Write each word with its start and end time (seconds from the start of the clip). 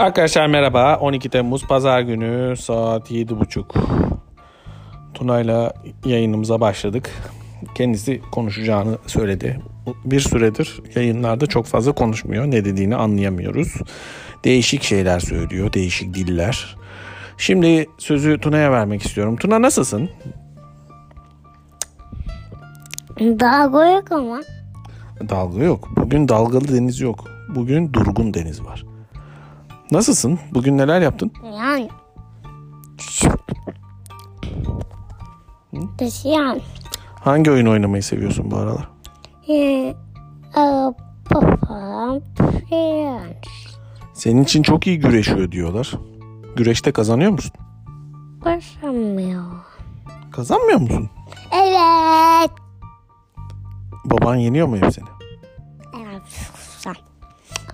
Arkadaşlar 0.00 0.46
merhaba. 0.46 0.96
12 0.96 1.28
Temmuz 1.28 1.66
Pazar 1.66 2.00
günü 2.00 2.56
saat 2.56 3.10
7.30. 3.10 3.64
Tuna'yla 5.14 5.72
yayınımıza 6.04 6.60
başladık. 6.60 7.10
Kendisi 7.74 8.20
konuşacağını 8.32 8.98
söyledi. 9.06 9.60
Bir 10.04 10.20
süredir 10.20 10.80
yayınlarda 10.94 11.46
çok 11.46 11.66
fazla 11.66 11.92
konuşmuyor. 11.92 12.46
Ne 12.46 12.64
dediğini 12.64 12.96
anlayamıyoruz. 12.96 13.74
Değişik 14.44 14.82
şeyler 14.82 15.20
söylüyor. 15.20 15.72
Değişik 15.72 16.14
diller. 16.14 16.76
Şimdi 17.38 17.86
sözü 17.98 18.38
Tuna'ya 18.38 18.72
vermek 18.72 19.02
istiyorum. 19.02 19.36
Tuna 19.36 19.62
nasılsın? 19.62 20.10
Dalga 23.20 23.90
yok 23.90 24.12
ama. 24.12 24.42
Dalga 25.28 25.64
yok. 25.64 25.88
Bugün 25.96 26.28
dalgalı 26.28 26.68
deniz 26.68 27.00
yok. 27.00 27.24
Bugün 27.54 27.92
durgun 27.92 28.34
deniz 28.34 28.64
var. 28.64 28.84
Nasılsın? 29.90 30.38
Bugün 30.54 30.78
neler 30.78 31.00
yaptın? 31.00 31.32
Yani. 31.58 31.88
Taşıyan. 35.98 36.60
Hangi 37.14 37.50
oyun 37.50 37.66
oynamayı 37.66 38.02
seviyorsun 38.02 38.50
bu 38.50 38.56
aralar? 38.56 38.88
Ee, 39.48 39.94
filan. 41.28 42.22
Senin 44.14 44.42
için 44.42 44.62
çok 44.62 44.86
iyi 44.86 44.98
güreşiyor 44.98 45.52
diyorlar. 45.52 45.92
Güreşte 46.56 46.92
kazanıyor 46.92 47.30
musun? 47.30 47.52
Basamıyor. 48.44 49.44
Kazanmıyor 50.32 50.80
musun? 50.80 51.10
Evet. 51.54 52.50
Baban 54.04 54.36
yeniyor 54.36 54.66
mu 54.66 54.76
hep 54.76 54.92
seni? 54.94 55.06
Evet. 55.96 56.22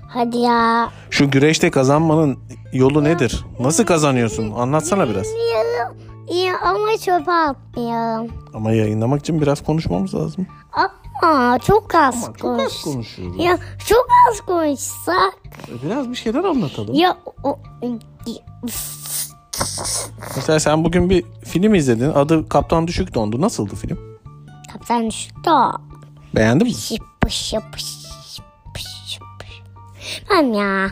Hadi 0.09 0.37
ya. 0.37 0.91
Şu 1.17 1.31
güreşte 1.31 1.71
kazanmanın 1.71 2.39
yolu 2.73 3.05
nedir? 3.05 3.45
Nasıl 3.61 3.85
kazanıyorsun? 3.85 4.51
Anlatsana 4.51 5.09
biraz. 5.09 5.25
Bilmiyorum. 5.25 5.97
Ya 6.45 6.59
ama 6.61 6.99
çöpe 7.05 7.33
atmayalım. 7.33 8.33
Ama 8.55 8.73
yayınlamak 8.73 9.21
için 9.21 9.41
biraz 9.41 9.65
konuşmamız 9.65 10.15
lazım. 10.15 10.47
Ama 11.23 11.59
çok 11.59 11.95
az 11.95 12.21
Çok 12.21 12.35
az 12.35 12.41
konuş. 12.41 12.83
konuşuyoruz. 12.83 13.45
Ya 13.45 13.59
çok 13.89 14.07
az 14.31 14.41
konuşsak. 14.41 15.35
Biraz 15.85 16.11
bir 16.11 16.15
şeyler 16.15 16.45
anlatalım. 16.45 16.95
Ya 16.95 17.17
o, 17.45 17.59
Mesela 20.37 20.61
sen 20.61 20.85
bugün 20.85 21.11
bir 21.11 21.25
film 21.45 21.75
izledin. 21.75 22.11
Adı 22.11 22.49
Kaptan 22.49 22.87
Düşük 22.87 23.15
Dondu. 23.15 23.41
Nasıldı 23.41 23.75
film? 23.75 23.99
kaptan 24.73 25.11
düştü 25.11 25.51
o. 25.51 25.73
Beğendin 26.35 26.67
mi? 26.67 26.75
Şıpış 26.75 27.35
şıpış 27.35 27.85
şıpış 28.35 28.87
şıpış. 29.07 29.63
Ben 30.31 30.43
ya. 30.53 30.89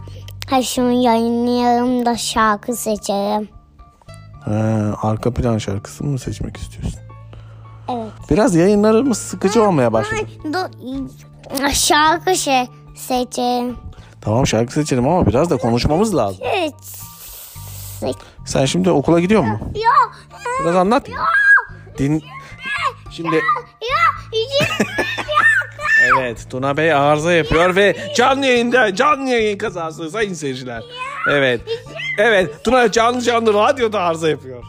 Hadi 0.50 0.64
şunu 0.64 0.92
yayınlayalım 1.05 2.06
da 2.06 2.17
şarkı 2.17 2.77
seçelim. 2.77 3.48
Ha, 4.45 4.95
arka 5.03 5.34
plan 5.34 5.59
şarkısını 5.59 6.09
mı 6.09 6.19
seçmek 6.19 6.56
istiyorsun? 6.56 7.01
Evet. 7.89 8.12
Biraz 8.31 8.55
yayınlarımız 8.55 9.19
sıkıcı 9.19 9.62
olmaya 9.64 9.92
başladı. 9.92 10.20
Dur, 10.45 11.69
şarkı 11.73 12.36
şey 12.36 12.67
seçelim. 12.97 13.77
Tamam 14.20 14.47
şarkı 14.47 14.73
seçelim 14.73 15.09
ama 15.09 15.27
biraz 15.27 15.51
da 15.51 15.56
konuşmamız 15.56 16.17
lazım. 16.17 16.45
Evet. 16.56 16.75
Sen 18.47 18.64
şimdi 18.64 18.91
okula 18.91 19.20
gidiyor 19.20 19.42
musun? 19.42 19.73
Ya. 19.75 19.91
Biraz 20.62 20.77
anlat. 20.77 21.08
Din... 21.98 22.23
Şimdi 23.11 23.36
Ya. 23.36 23.42
Evet 26.19 26.47
Tuna 26.50 26.77
Bey 26.77 26.92
arıza 26.92 27.33
yapıyor 27.33 27.77
ve 27.77 27.97
canlı 28.16 28.47
yayında 28.47 28.94
canlı 28.94 29.28
yayın 29.30 29.58
kazası 29.58 30.11
sayın 30.11 30.34
seyirciler. 30.34 30.83
Evet. 31.30 31.61
Evet 32.19 32.64
Tuna 32.64 32.92
canlı 32.92 33.20
canlı 33.22 33.55
radyoda 33.55 34.01
arıza 34.01 34.29
yapıyor. 34.29 34.64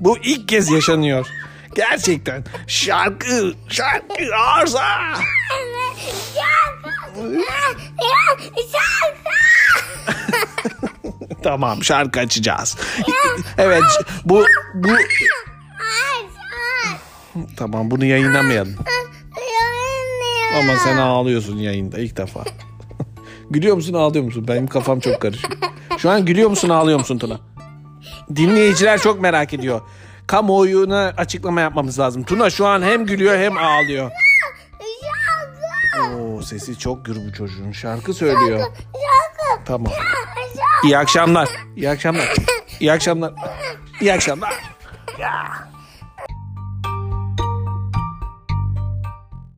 Bu 0.00 0.18
ilk 0.18 0.48
kez 0.48 0.70
yaşanıyor. 0.70 1.26
Gerçekten 1.74 2.44
şarkı 2.66 3.54
şarkı 3.68 4.14
arıza. 4.36 4.82
Tamam 11.42 11.84
şarkı 11.84 12.20
açacağız. 12.20 12.76
Evet 13.58 13.82
bu 14.24 14.46
bu 14.74 14.88
tamam 17.56 17.90
bunu 17.90 18.04
yayınlamayalım. 18.04 18.74
Ama 20.58 20.76
sen 20.76 20.96
ağlıyorsun 20.96 21.56
yayında 21.56 21.98
ilk 21.98 22.16
defa. 22.16 22.44
Gülüyor 23.50 23.76
musun 23.76 23.94
ağlıyor 23.94 24.24
musun? 24.24 24.48
Benim 24.48 24.66
kafam 24.66 25.00
çok 25.00 25.20
karışık. 25.20 25.58
Şu 25.98 26.10
an 26.10 26.24
gülüyor 26.26 26.50
musun 26.50 26.68
ağlıyor 26.68 26.98
musun 26.98 27.18
Tuna? 27.18 27.40
Dinleyiciler 28.36 28.98
çok 28.98 29.20
merak 29.20 29.54
ediyor. 29.54 29.80
Kamuoyuna 30.26 31.12
açıklama 31.16 31.60
yapmamız 31.60 31.98
lazım. 31.98 32.22
Tuna 32.22 32.50
şu 32.50 32.66
an 32.66 32.82
hem 32.82 33.06
gülüyor 33.06 33.38
hem 33.38 33.58
ağlıyor. 33.58 34.10
Oo, 36.18 36.42
sesi 36.42 36.78
çok 36.78 37.04
gür 37.04 37.16
bu 37.16 37.32
çocuğun. 37.32 37.72
Şarkı 37.72 38.14
söylüyor. 38.14 38.60
Tamam. 39.64 39.92
İyi 40.84 40.98
akşamlar. 40.98 41.48
İyi 41.76 41.90
akşamlar. 41.90 42.34
İyi 42.80 42.92
akşamlar. 42.92 43.32
İyi 44.00 44.12
akşamlar. 44.12 44.54
Ya. 45.18 45.68